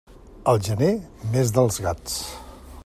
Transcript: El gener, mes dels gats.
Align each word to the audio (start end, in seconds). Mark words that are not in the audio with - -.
El 0.53 0.61
gener, 0.67 0.89
mes 1.35 1.53
dels 1.59 1.79
gats. 1.87 2.19